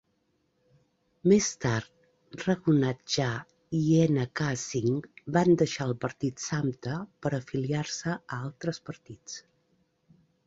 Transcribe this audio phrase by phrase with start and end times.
[1.31, 1.91] Més tard,
[2.43, 3.27] Raghunath Jha
[3.79, 4.23] i N.
[4.41, 4.47] K.
[4.61, 5.05] Singh
[5.37, 6.95] van deixar el partit Samta
[7.27, 9.37] per afiliar-se a altres partits.